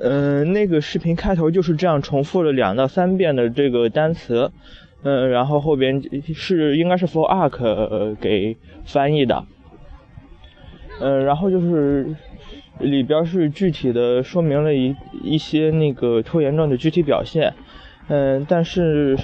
[0.00, 4.50] 嗯，那个视频开头就是这样重复了两到三遍的这个单词。
[5.02, 6.02] 嗯，然后后边
[6.34, 9.44] 是应该是 for arc 给翻译的，
[11.00, 12.16] 嗯，然后就是
[12.80, 17.54] 里边是具体的说明了一一些那个拖延症的具体表现，
[18.08, 19.16] 嗯，但是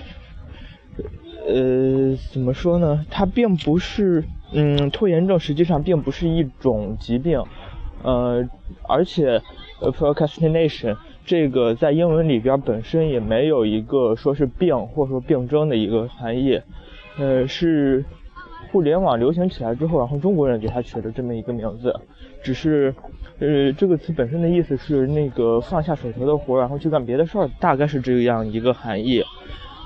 [1.46, 3.04] 呃怎么说呢？
[3.10, 7.42] 它并不是，嗯，拖延症实际上并不是一种疾病，
[8.04, 8.48] 呃，
[8.88, 9.42] 而且
[9.80, 10.96] procrastination。
[11.26, 16.60] 这个在英文里边本身也没有一个说是病或者说病症的一个含义，
[17.18, 18.04] 呃，是
[18.70, 21.94] 互联网流行起来之后，然后中国人给它取了这么一个名字，
[22.42, 22.94] 只是
[23.38, 29.22] 呃这个词本身的意思是那个放下手头的活，然后去干别的事儿，大概是这样一个含义。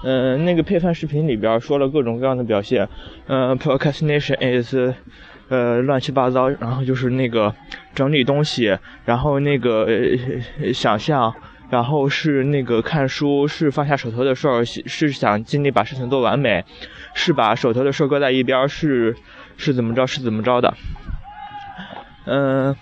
[0.02, 2.88] 嗯，那个配饭视频里边说了各种各样的表现，
[3.26, 4.74] 嗯，procrastination is。
[5.48, 7.54] 呃，乱七八糟，然后就是那个
[7.94, 11.34] 整理东西，然后那个呃想象，
[11.70, 16.64] 然后是那个看书，是放下手头的事儿，是想尽力把事情做完美，
[17.14, 19.16] 是把手头的事搁在一边，是
[19.56, 20.74] 是怎么着，是怎么着的。
[22.26, 22.76] 嗯，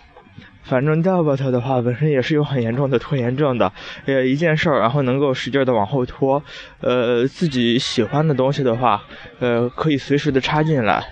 [0.65, 3.73] 反正 doubt 的话，本身也是有很严重的拖延症的，
[4.07, 6.43] 呃，一件事儿，然后能够使劲的往后拖，
[6.81, 9.05] 呃，自己喜欢的东西的话，
[9.39, 11.05] 呃，可以随时的插进来。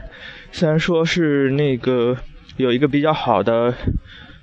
[0.57, 2.17] 虽然说是那个
[2.59, 3.75] 有一个比较好的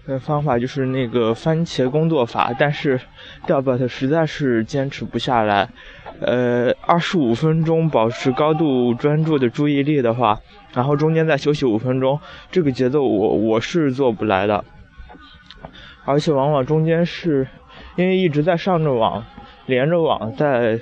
[0.05, 2.99] 呃方法，就是那个番茄工作法，但是
[3.47, 5.69] Dubert 实在是坚持不下来。
[6.19, 10.41] 呃，二十五分钟保持高度专注的注意力的话，
[10.73, 12.19] 然后中间再休息五分钟，
[12.51, 14.65] 这个节奏我我是做不来的。
[16.03, 17.47] 而且往往中间是
[17.95, 19.25] 因为一直在上着网，
[19.65, 20.79] 连着网在。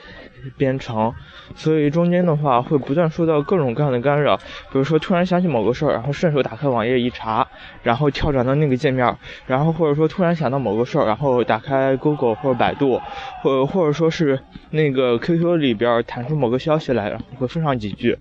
[0.57, 1.13] 编程，
[1.53, 7.45] 所以中间的话会不断受到各种各样的干扰，比如说突然想起某个事儿，然后顺手打开网页一查，
[7.84, 13.01] 然后跳转到那个界面，然后或者说突然想到某个事儿，然后打开 Google 或者百度，
[13.41, 14.39] 或或者说是
[14.69, 18.18] 那个 QQ 里边弹出某个消息来，然后回复上几句，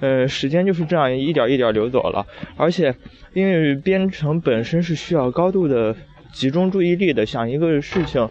[0.00, 2.26] 呃，时间就是这样一点一点流走了，
[2.58, 2.94] 而且
[3.32, 5.96] 因为编程本身是需要高度的
[6.32, 8.28] 集中注意力的，想一个事情，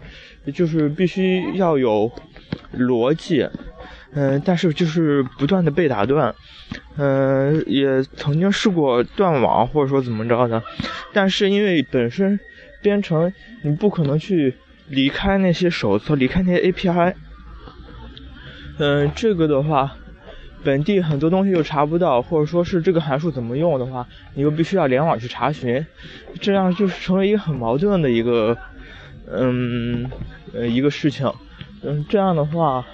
[0.52, 2.10] 就是必须要有。
[2.78, 3.48] 逻辑，
[4.12, 6.34] 嗯，但是就是不断的被打断，
[6.96, 10.62] 嗯，也曾经试过断网或者说怎么着的，
[11.12, 12.38] 但是因为本身
[12.82, 13.32] 编程
[13.62, 14.54] 你不可能去
[14.88, 17.14] 离开那些手册，离开那些 API，
[18.78, 19.94] 嗯，这个的话，
[20.64, 25.84] 本地很多东西又查不到，或者说是这个函数怎么用的话，你又必须要联网去查询，
[26.40, 28.56] 这样就是成为一个很矛盾的一个，
[29.30, 30.10] 嗯，
[30.54, 31.32] 呃，一个事情。
[31.82, 32.84] 嗯，这样的话，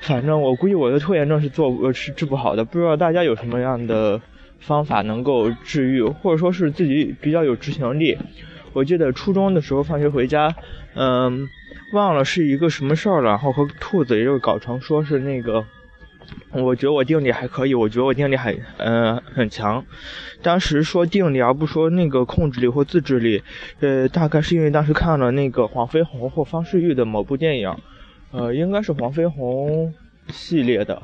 [0.00, 2.64] 反正我估计我的拖延症是做呃是治不好的。
[2.64, 4.20] 不知道大家有什么样的
[4.58, 8.16] 方法能够治愈，或者说是自己比较有执行力。
[8.72, 10.54] 我记得初中的时候放学回家，
[10.94, 11.48] 嗯，
[11.92, 15.64] 忘了是一个什么事儿了，然后和兔子也就搞成说是那个，
[16.52, 19.84] 我觉得我定力还可以，我觉得我定力很嗯很强。
[20.42, 23.42] 当时说定力而不说那个控制力或自制力，
[23.80, 27.74] 呃，大概是因为当时看了那个黄飞鸿或方世玉的某部电影。
[28.36, 29.94] 呃，应该是黄飞鸿
[30.28, 31.00] 系列的，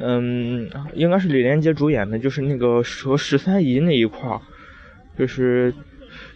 [0.00, 4.40] 嗯，应该是李连杰主演的，就是那个和十三姨那一块儿，
[5.16, 5.72] 就是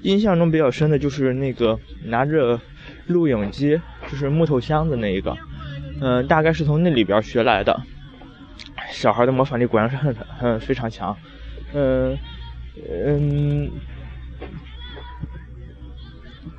[0.02, 2.60] 印象中比较深的就是那个拿着
[3.08, 5.36] 录影机，就是木头箱子那一个，
[6.00, 7.82] 嗯，大概是从那里边学来的。
[8.90, 11.16] 小孩的模仿力果然是很很非常强，
[11.74, 12.18] 嗯
[12.76, 13.70] 嗯。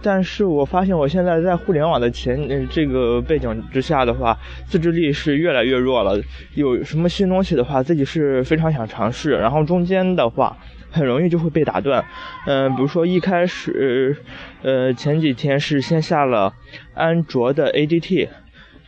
[0.06, 6.22] 但是我发现我现在在互联网的前这个背景之下的话，自制力是越来越弱了。
[6.56, 10.58] 有什么新东西的话，自己是非常想尝试，然后中间的话
[10.92, 12.04] 很容易就会被打断。
[12.46, 14.18] 嗯，比如说一开始，
[14.62, 16.54] 呃，前几天是先下了
[16.94, 18.28] 安卓的 ADT，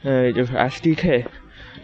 [0.03, 1.23] 呃，就是 SDK，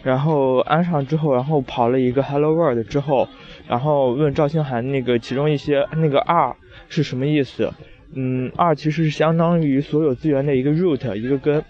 [0.02, 3.28] 然后安上之后，然后跑了一个 Hello World 之后，
[3.68, 6.56] 然后问赵星涵那个其中一些那个 R
[6.88, 7.72] 是什么意思？
[8.14, 11.64] 嗯，R 其实是相当于所有资源的一个 root 一个根。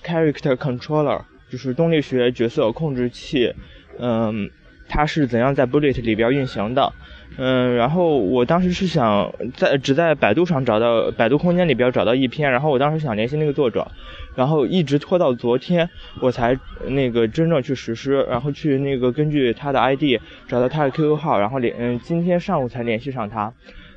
[0.05, 3.53] ，Character Controller，就是动力学角色控制器，
[3.99, 4.51] 嗯，
[4.89, 6.93] 它是怎样在 Bullet 里边运行的？
[7.37, 13.91] 嗯，然后我当时是想在只在百度上找到百度空间里边找到一篇，然后我当时想联系那个作者，
[14.37, 15.91] 然后一直拖到昨天
[16.21, 23.53] 我才那个真正去实施，然后去那个根据他的 ID 找到他的 QQ 号，然后联嗯今天上午才联系上他。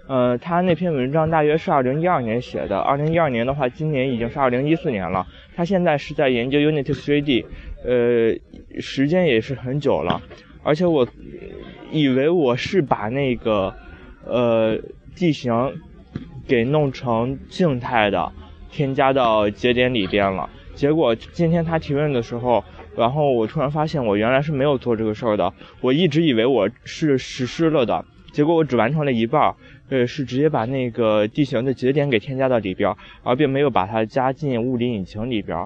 [0.07, 5.27] 呃，他那篇文章大约是二零一二年写的，二零一二年的话，今年已经是二零一四年了。
[5.53, 7.45] 他现在是在研究 Unity 3D，
[7.83, 10.21] 呃，时间也是很久了，
[10.67, 11.07] 而且我。
[11.89, 13.73] 以为我是把那个，
[14.25, 14.77] 呃，
[15.15, 15.53] 地形
[16.45, 18.29] 给弄成静态的，
[18.69, 20.49] 添加到节点里边了。
[20.75, 22.61] 结果今天他提问的时候，
[22.97, 25.53] 然后我突然发现我原来是没有做这个事儿的。
[25.79, 28.03] 我一直以为我是实施了的，
[28.33, 29.55] 结果我只完成了一半，
[29.87, 32.93] 呃，是直接把那个地形的节点给添加到里边，
[33.23, 35.65] 而并没有把它加进物理引擎里边。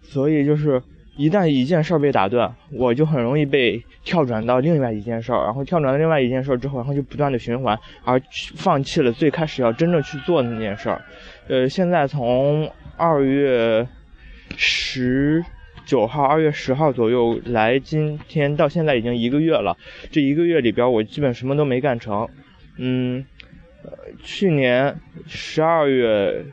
[0.00, 0.82] 所以就是。
[1.16, 8.20] 一旦一件事儿被打断，我就很容易被跳转到另外一件事儿，然后跳转到另外一件事儿之后，然后就不断的循环，而
[8.56, 11.02] 放弃了最开始要真正去做那件事儿。
[11.48, 13.86] 呃，现在从二月
[14.56, 15.44] 十
[15.84, 19.76] 九号、二月十号左右来，今天到现在已经一个月了。
[20.10, 22.28] 这一个月里边，我基本什么都没干成。
[22.78, 23.24] 嗯，
[24.22, 26.44] 去年十二月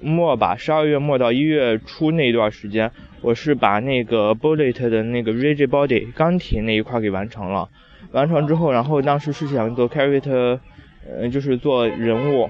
[0.00, 2.90] 末吧，十二月末到一月初那一段时间。
[3.22, 7.68] 我是把那个 Bullet 的那个 Rigid Body 钢铁那一块给完成了，
[8.12, 10.60] 完成之后，然后当时是想做 Character，
[11.08, 12.48] 呃，就是做人物，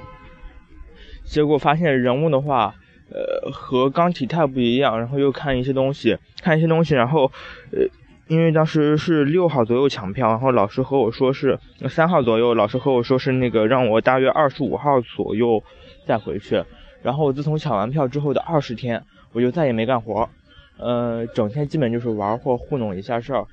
[1.25, 2.75] 结果发现人物的话，
[3.11, 7.31] 呃，和钢体太不一样，然后又看一些东西，看一些东西，然后，
[7.73, 7.87] 呃，
[8.29, 15.63] 因为当时是六号左右抢票，然后老师和我说是三号左右，老师和我说是那个让我大约二十五号左右
[16.07, 16.65] 再回去，
[17.07, 19.01] 然后自从抢完票之后的二十天，
[19.33, 20.29] 我就再也没干活。
[20.77, 23.47] 呃，整天基本就是玩或糊弄一下事儿，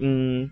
[0.00, 0.50] 嗯，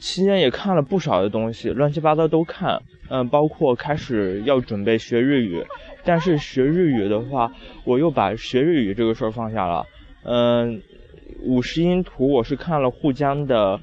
[0.00, 5.64] 期间也看了不少的东西，乱七八糟都看，嗯，包括开始要准备学日语，
[6.02, 7.52] 但是学日语的话，
[7.84, 9.86] 我又把学日语这个事儿放下了，
[10.24, 10.82] 嗯，
[11.44, 13.78] 五十音图我是看了沪江的，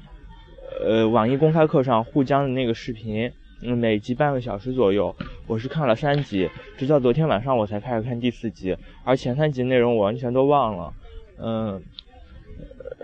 [0.84, 3.32] 呃，网易公开课上沪江的那个视频，
[3.62, 10.92] 嗯，每集半个小时左右，我是看了三集，直到昨天晚上我才开始看第四集，而前三集内容我完全都忘了。
[11.38, 11.82] 嗯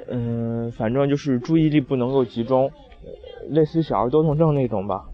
[0.08, 2.70] 嗯，反正就是注意力不能够集中，
[3.48, 5.06] 类似于小儿多动症那种吧。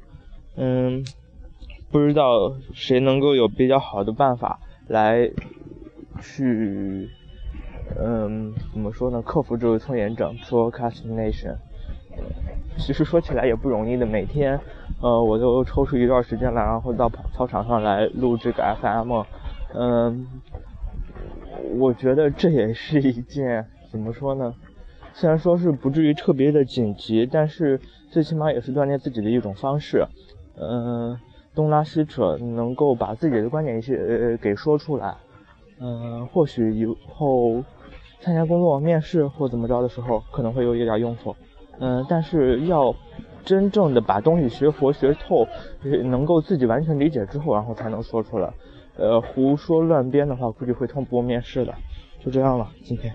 [0.56, 1.04] 嗯，
[1.92, 5.30] 不知道谁能够有比较好的办法来
[6.20, 7.08] 去，
[7.96, 9.22] 嗯，怎么说呢？
[9.22, 11.58] 克服这个拖延症 （procrastination）。
[12.76, 14.58] 其实说起来也不容易的，每天
[15.00, 19.22] 呃，我就抽出一段时间来，然后到操场上来录这个 FM。
[19.74, 20.26] 嗯，
[21.78, 24.54] 我觉得这也是一件怎么说呢？
[25.14, 30.06] 虽然说是不至于特别的紧急，但是最起码也是锻炼自己的一种方式。
[30.60, 31.18] 嗯，
[31.54, 35.14] 东拉西扯，能够把自己的观点一些呃给说出来。
[35.80, 37.62] 嗯，或许以后
[38.20, 41.36] 参加工作面试或怎么着的时候，可能会有一点用处。
[41.80, 42.94] 嗯，但是要
[43.48, 45.48] 真正的把东西学活学透，
[46.04, 48.52] 能够自己完全理解之后，然后才能说出来。
[48.98, 51.72] 呃，胡说乱编的话，估计会通不过面试的。
[52.22, 53.10] 就这样了，今天。